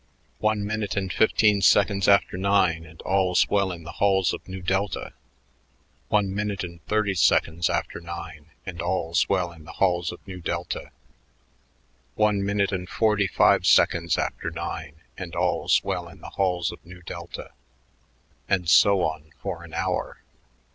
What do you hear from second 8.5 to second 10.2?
and all's well in the halls of